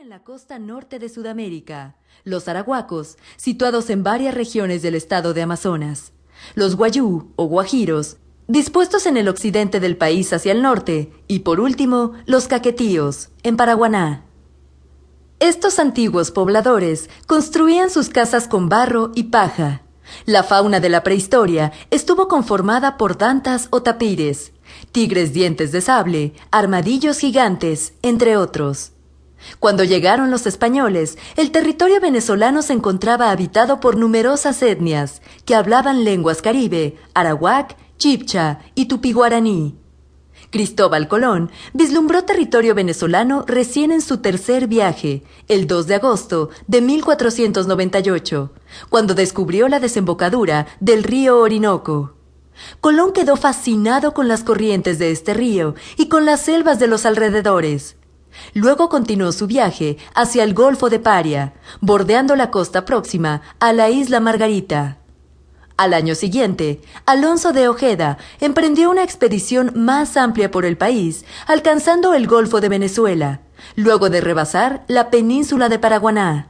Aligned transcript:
en 0.00 0.08
la 0.08 0.20
costa 0.20 0.58
norte 0.58 0.98
de 0.98 1.10
Sudamérica, 1.10 1.94
los 2.24 2.48
arahuacos, 2.48 3.18
situados 3.36 3.90
en 3.90 4.02
varias 4.02 4.34
regiones 4.34 4.80
del 4.80 4.94
estado 4.94 5.34
de 5.34 5.42
Amazonas, 5.42 6.14
los 6.54 6.76
guayú 6.76 7.32
o 7.36 7.44
guajiros, 7.44 8.16
dispuestos 8.48 9.04
en 9.04 9.18
el 9.18 9.28
occidente 9.28 9.78
del 9.78 9.98
país 9.98 10.32
hacia 10.32 10.52
el 10.52 10.62
norte, 10.62 11.12
y 11.28 11.40
por 11.40 11.60
último, 11.60 12.12
los 12.24 12.48
caquetíos, 12.48 13.28
en 13.42 13.58
Paraguaná. 13.58 14.24
Estos 15.38 15.78
antiguos 15.78 16.30
pobladores 16.30 17.10
construían 17.26 17.90
sus 17.90 18.08
casas 18.08 18.48
con 18.48 18.70
barro 18.70 19.12
y 19.14 19.24
paja. 19.24 19.82
La 20.24 20.44
fauna 20.44 20.80
de 20.80 20.88
la 20.88 21.02
prehistoria 21.02 21.72
estuvo 21.90 22.26
conformada 22.26 22.96
por 22.96 23.18
dantas 23.18 23.68
o 23.68 23.82
tapires, 23.82 24.52
tigres 24.92 25.34
dientes 25.34 25.72
de 25.72 25.82
sable, 25.82 26.32
armadillos 26.50 27.18
gigantes, 27.18 27.92
entre 28.00 28.38
otros. 28.38 28.92
Cuando 29.58 29.84
llegaron 29.84 30.30
los 30.30 30.46
españoles, 30.46 31.18
el 31.36 31.50
territorio 31.50 32.00
venezolano 32.00 32.62
se 32.62 32.72
encontraba 32.72 33.30
habitado 33.30 33.80
por 33.80 33.96
numerosas 33.96 34.62
etnias 34.62 35.22
que 35.44 35.54
hablaban 35.54 36.04
lenguas 36.04 36.42
caribe, 36.42 36.96
arawak, 37.14 37.76
chipcha 37.98 38.60
y 38.74 38.86
tupiguaraní. 38.86 39.76
Cristóbal 40.50 41.06
Colón 41.06 41.50
vislumbró 41.74 42.24
territorio 42.24 42.74
venezolano 42.74 43.44
recién 43.46 43.92
en 43.92 44.00
su 44.00 44.18
tercer 44.18 44.66
viaje, 44.66 45.22
el 45.46 45.66
2 45.66 45.86
de 45.86 45.94
agosto 45.94 46.50
de 46.66 46.80
1498, 46.80 48.52
cuando 48.88 49.14
descubrió 49.14 49.68
la 49.68 49.78
desembocadura 49.78 50.66
del 50.80 51.04
río 51.04 51.38
Orinoco. 51.38 52.14
Colón 52.80 53.12
quedó 53.12 53.36
fascinado 53.36 54.12
con 54.12 54.28
las 54.28 54.42
corrientes 54.42 54.98
de 54.98 55.12
este 55.12 55.34
río 55.34 55.74
y 55.96 56.08
con 56.08 56.24
las 56.26 56.40
selvas 56.40 56.78
de 56.78 56.88
los 56.88 57.06
alrededores. 57.06 57.96
Luego 58.54 58.88
continuó 58.88 59.32
su 59.32 59.46
viaje 59.46 59.98
hacia 60.14 60.44
el 60.44 60.54
Golfo 60.54 60.90
de 60.90 60.98
Paria, 60.98 61.54
bordeando 61.80 62.36
la 62.36 62.50
costa 62.50 62.84
próxima 62.84 63.42
a 63.58 63.72
la 63.72 63.90
isla 63.90 64.20
Margarita. 64.20 64.98
Al 65.76 65.94
año 65.94 66.14
siguiente, 66.14 66.82
Alonso 67.06 67.52
de 67.52 67.66
Ojeda 67.66 68.18
emprendió 68.40 68.90
una 68.90 69.02
expedición 69.02 69.72
más 69.76 70.16
amplia 70.18 70.50
por 70.50 70.66
el 70.66 70.76
país, 70.76 71.24
alcanzando 71.46 72.12
el 72.12 72.26
Golfo 72.26 72.60
de 72.60 72.68
Venezuela, 72.68 73.40
luego 73.76 74.10
de 74.10 74.20
rebasar 74.20 74.84
la 74.88 75.08
península 75.08 75.70
de 75.70 75.78
Paraguaná. 75.78 76.48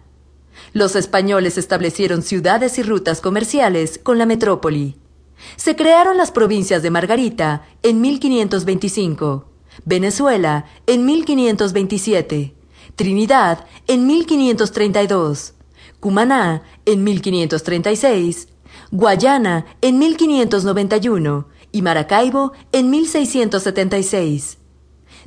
Los 0.72 0.97
españoles 0.97 1.58
establecieron 1.58 2.22
ciudades 2.22 2.78
y 2.78 2.82
rutas 2.82 3.20
comerciales 3.20 4.00
con 4.02 4.19
la 4.19 4.26
metrópoli. 4.26 4.97
Se 5.56 5.76
crearon 5.76 6.16
las 6.16 6.32
provincias 6.32 6.82
de 6.82 6.91
Margarita 6.91 7.62
en 7.82 8.00
1525, 8.00 9.49
Venezuela 9.84 10.66
en 10.86 11.06
1527, 11.06 12.54
Trinidad 12.96 13.66
en 13.86 14.06
1532, 14.06 15.54
Cumaná 16.00 16.62
en 16.84 17.04
1536, 17.04 18.48
Guayana 18.90 19.66
en 19.80 19.98
1591 19.98 21.48
y 21.72 21.82
Maracaibo 21.82 22.52
en 22.72 22.90
1676. 22.90 24.58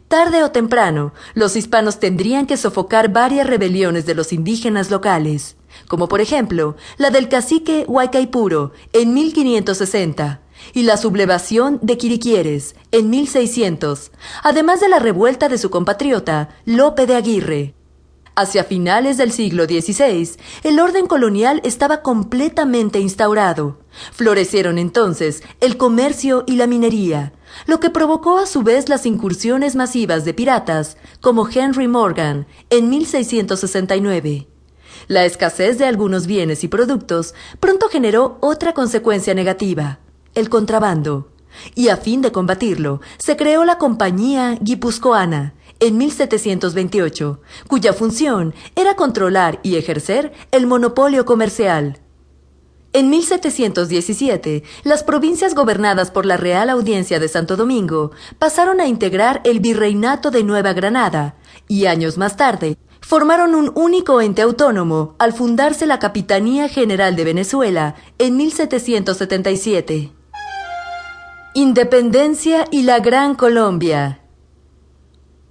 Tarde 0.07 0.43
o 0.43 0.51
temprano, 0.51 1.13
los 1.33 1.55
hispanos 1.55 1.99
tendrían 1.99 2.45
que 2.45 2.57
sofocar 2.57 3.11
varias 3.11 3.47
rebeliones 3.47 4.05
de 4.05 4.13
los 4.13 4.33
indígenas 4.33 4.91
locales, 4.91 5.55
como 5.87 6.07
por 6.07 6.21
ejemplo 6.21 6.75
la 6.97 7.09
del 7.09 7.29
cacique 7.29 7.85
Huaycaipuro 7.87 8.73
en 8.91 9.13
1560 9.13 10.42
y 10.73 10.83
la 10.83 10.97
sublevación 10.97 11.80
de 11.81 11.97
Quiriquieres 11.97 12.75
en 12.92 13.09
1600, 13.09 14.11
además 14.44 14.80
de 14.80 14.89
la 14.89 15.00
revuelta 15.00 15.50
de 15.50 15.58
su 15.58 15.70
compatriota 15.70 16.50
Lope 16.66 17.05
de 17.05 17.16
Aguirre. 17.16 17.73
Hacia 18.36 18.64
finales 18.64 19.17
del 19.17 19.31
siglo 19.31 19.66
XVI, 19.66 20.38
el 20.64 20.80
orden 20.80 21.05
colonial 21.05 21.61
estaba 21.64 22.02
completamente 22.02 23.00
instaurado. 23.00 23.78
Florecieron 24.11 24.80
entonces 24.80 25.44
el 25.59 25.78
comercio 25.78 26.43
y 26.48 26.55
la 26.55 26.66
minería, 26.66 27.33
lo 27.67 27.80
que 27.80 27.92
provocó 27.92 28.39
a 28.39 28.48
su 28.48 28.64
vez 28.64 28.89
las 28.89 29.05
incursiones 29.05 29.76
masivas 29.76 30.26
de 30.26 30.33
piratas 30.33 30.98
como 31.21 31.48
Henry 31.48 31.87
Morgan 31.87 32.48
en 32.71 32.89
1669. 32.89 34.48
La 35.08 35.26
escasez 35.26 35.77
de 35.77 35.86
algunos 35.86 36.26
bienes 36.26 36.64
y 36.64 36.67
productos 36.67 37.36
pronto 37.60 37.87
generó 37.87 38.37
otra 38.42 38.73
consecuencia 38.73 39.36
negativa, 39.36 39.99
el 40.36 40.49
contrabando. 40.49 41.30
Y 41.76 41.89
a 41.89 41.98
fin 41.98 42.21
de 42.21 42.32
combatirlo, 42.32 43.02
se 43.17 43.38
creó 43.38 43.64
la 43.64 43.77
Compañía 43.77 44.58
Guipuzcoana, 44.60 45.54
en 45.80 45.98
1728, 45.98 47.42
cuya 47.67 47.94
función 47.94 48.54
era 48.76 48.95
controlar 48.95 49.60
y 49.64 49.76
ejercer 49.76 50.33
el 50.52 50.66
monopolio 50.66 51.26
comercial. 51.26 51.99
En 52.93 53.10
1717, 53.10 54.64
las 54.83 55.04
provincias 55.04 55.55
gobernadas 55.55 56.11
por 56.11 56.26
la 56.26 56.38
Real 56.38 56.70
Audiencia 56.70 57.20
de 57.20 57.27
Santo 57.27 57.55
Domingo 57.55 58.11
pasaron 58.38 58.80
a 58.80 58.88
integrar 58.88 59.42
el 59.45 59.60
Virreinato 59.60 60.30
de 60.30 60.43
Nueva 60.43 60.73
Granada 60.73 61.36
y 61.67 61.88
años 61.88 62.17
más 62.17 62.38
tarde 62.38 62.77
formaron 63.02 63.55
un 63.55 63.72
único 63.76 64.22
ente 64.22 64.42
autónomo 64.42 65.16
al 65.20 65.33
fundarse 65.33 65.86
la 65.86 65.99
Capitanía 65.99 66.70
General 66.70 67.16
de 67.16 67.23
Venezuela 67.23 67.95
en 68.20 68.38
1777. 68.38 70.23
Independencia 71.55 72.65
y 72.71 72.81
la 72.81 72.97
Gran 72.97 73.36
Colombia. 73.36 74.21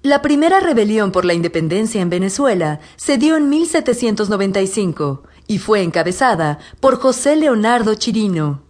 La 0.03 0.21
primera 0.21 0.59
rebelión 0.59 1.13
por 1.13 1.25
la 1.25 1.33
independencia 1.33 2.03
en 2.03 2.11
Venezuela 2.11 2.81
se 2.97 3.19
dio 3.19 3.37
en 3.37 3.49
1795 3.49 5.23
y 5.47 5.59
fue 5.59 5.83
encabezada 5.83 6.59
por 6.81 6.99
José 6.99 7.37
Leonardo 7.37 7.95
Chirino. 7.95 8.65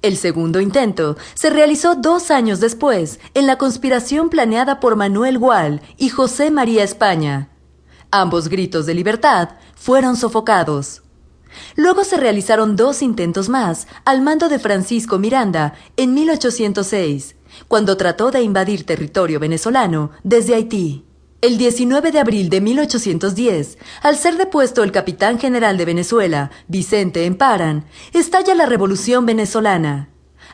El 0.00 0.16
segundo 0.16 0.62
intento 0.62 1.18
se 1.34 1.50
realizó 1.50 1.94
dos 1.94 2.30
años 2.30 2.58
después 2.58 3.20
en 3.34 3.46
la 3.46 3.58
conspiración 3.58 4.30
planeada 4.30 4.80
por 4.80 4.96
Manuel 4.96 5.38
Gual 5.38 5.82
y 5.98 6.08
José 6.08 6.50
María 6.50 6.84
España. 6.84 7.50
Ambos 8.10 8.48
gritos 8.48 8.86
de 8.86 8.94
libertad 8.94 9.50
fueron 9.74 10.16
sofocados. 10.16 11.01
Luego 11.76 12.04
se 12.04 12.16
realizaron 12.16 12.76
dos 12.76 13.02
intentos 13.02 13.48
más 13.48 13.86
al 14.04 14.22
mando 14.22 14.48
de 14.48 14.58
Francisco 14.58 15.18
Miranda 15.18 15.74
en 15.96 16.14
1806 16.14 17.36
cuando 17.68 17.96
trató 17.96 18.30
de 18.30 18.42
invadir 18.42 18.84
territorio 18.84 19.38
venezolano 19.40 20.10
desde 20.22 20.54
Haití. 20.54 21.04
El 21.40 21.58
19 21.58 22.12
de 22.12 22.20
abril 22.20 22.48
de 22.50 22.60
1810, 22.60 23.78
al 24.02 24.16
ser 24.16 24.36
depuesto 24.36 24.84
el 24.84 24.92
capitán 24.92 25.40
general 25.40 25.76
de 25.76 25.84
Venezuela, 25.84 26.52
Vicente 26.68 27.26
Emparan, 27.26 27.84
estalla 28.12 28.54
la 28.54 28.66
Revolución 28.66 29.26
venezolana. 29.26 30.08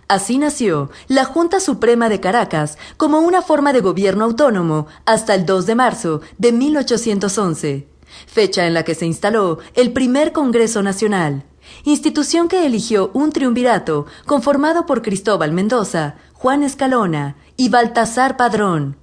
Así 0.08 0.38
nació 0.38 0.91
la 1.06 1.26
Junta 1.26 1.60
Suprema 1.60 2.08
de 2.08 2.20
Caracas 2.20 2.78
como 2.97 3.20
una 3.20 3.42
forma 3.42 3.75
de 3.75 3.81
gobierno 3.81 4.25
autónomo 4.25 4.87
hasta 5.04 5.34
el 5.34 5.44
2 5.44 5.66
de 5.66 5.75
marzo 5.75 6.20
de 6.38 6.53
1811, 6.53 7.87
fecha 8.26 8.66
en 8.66 8.74
la 8.74 8.84
que 8.84 8.94
se 8.94 9.06
instaló 9.06 9.58
el 9.74 9.92
primer 9.92 10.32
Congreso 10.32 10.82
Nacional, 10.82 11.44
institución 11.84 12.48
que 12.48 12.66
eligió 12.66 13.10
un 13.14 13.32
triunvirato 13.32 14.06
conformado 14.26 14.86
por 14.86 15.02
Cristóbal 15.02 15.52
Mendoza, 15.52 16.16
Juan 16.32 16.62
Escalona 16.62 17.36
y 17.56 17.69
Baltasar 17.69 18.36
Padrón. 18.36 18.96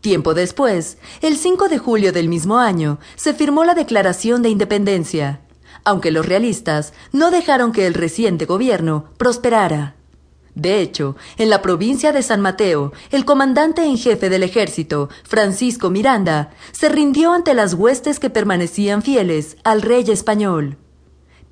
Tiempo 0.00 0.34
después, 0.34 0.98
el 1.20 1.36
5 1.36 1.68
de 1.68 1.78
julio 1.78 2.12
del 2.12 2.28
mismo 2.28 2.58
año, 2.58 3.00
se 3.16 3.34
firmó 3.34 3.64
la 3.64 3.74
Declaración 3.74 4.40
de 4.40 4.50
Independencia, 4.50 5.40
aunque 5.84 6.12
los 6.12 6.26
realistas 6.26 6.92
no 7.12 7.30
dejaron 7.30 7.72
que 7.72 7.86
el 7.86 7.94
reciente 7.94 8.44
gobierno 8.44 9.06
prosperara. 9.18 9.95
De 10.56 10.80
hecho, 10.80 11.16
en 11.36 11.50
la 11.50 11.60
provincia 11.60 12.12
de 12.12 12.22
San 12.22 12.40
Mateo, 12.40 12.92
el 13.10 13.26
comandante 13.26 13.84
en 13.84 13.98
jefe 13.98 14.30
del 14.30 14.42
ejército, 14.42 15.10
Francisco 15.22 15.90
Miranda, 15.90 16.48
se 16.72 16.88
rindió 16.88 17.34
ante 17.34 17.52
las 17.52 17.74
huestes 17.74 18.18
que 18.18 18.30
permanecían 18.30 19.02
fieles 19.02 19.58
al 19.64 19.82
rey 19.82 20.10
español. 20.10 20.78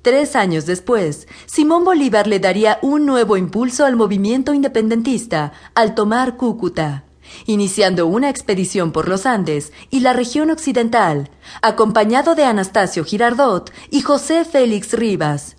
Tres 0.01 0.35
años 0.35 0.65
después, 0.65 1.27
Simón 1.45 1.85
Bolívar 1.85 2.25
le 2.25 2.39
daría 2.39 2.79
un 2.81 3.05
nuevo 3.05 3.37
impulso 3.37 3.85
al 3.85 3.95
movimiento 3.95 4.55
independentista 4.55 5.51
al 5.75 5.93
tomar 5.93 6.35
Cúcuta, 6.35 7.05
iniciando 7.45 8.07
una 8.07 8.31
expedición 8.31 8.91
por 8.91 9.07
los 9.07 9.27
Andes 9.27 9.71
y 9.91 9.99
la 9.99 10.13
región 10.13 10.49
occidental, 10.49 11.29
acompañado 11.61 12.33
de 12.33 12.45
Anastasio 12.45 13.03
Girardot 13.05 13.71
y 13.91 14.01
José 14.01 14.45
Félix 14.45 14.93
Rivas. 14.93 15.57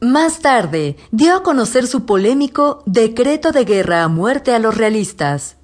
Más 0.00 0.40
tarde, 0.40 0.96
dio 1.10 1.36
a 1.36 1.42
conocer 1.42 1.86
su 1.86 2.06
polémico 2.06 2.82
decreto 2.86 3.52
de 3.52 3.64
guerra 3.64 4.04
a 4.04 4.08
muerte 4.08 4.54
a 4.54 4.58
los 4.58 4.76
realistas, 4.76 5.58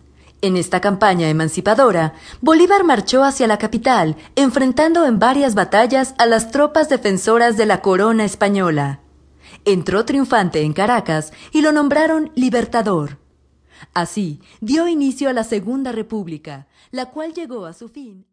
en 0.45 0.59
esta 0.59 0.83
campaña 0.83 1.31
emancipadora, 1.31 2.13
Bolívar 2.43 2.85
marchó 2.85 3.25
hacia 3.25 3.47
la 3.47 3.57
capital, 3.57 4.15
enfrentando 4.37 5.07
en 5.07 5.19
varias 5.19 5.55
batallas 5.55 6.15
a 6.19 6.27
las 6.27 6.51
tropas 6.51 6.91
defensoras 6.91 7.57
de 7.57 7.65
la 7.65 7.81
corona 7.81 8.27
española. 8.27 9.01
Entró 9.65 10.05
triunfante 10.05 10.61
en 10.61 10.75
Caracas 10.75 11.33
y 11.51 11.63
lo 11.63 11.73
nombraron 11.73 12.31
Libertador. 12.35 13.17
Así 13.95 14.43
dio 14.61 14.87
inicio 14.87 15.31
a 15.31 15.33
la 15.33 15.45
Segunda 15.45 15.93
República, 15.93 16.67
la 16.91 17.07
cual 17.07 17.33
llegó 17.33 17.65
a 17.65 17.73
su 17.73 17.89
fin. 17.89 18.27